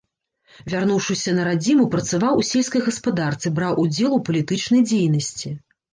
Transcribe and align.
Вярнуўшыся 0.73 1.33
на 1.39 1.43
радзіму, 1.49 1.85
працаваў 1.95 2.41
у 2.43 2.45
сельскай 2.53 2.81
гаспадарцы, 2.87 3.47
браў 3.61 3.73
удзел 3.85 4.11
у 4.19 4.19
палітычнай 4.31 4.81
дзейнасці. 4.89 5.55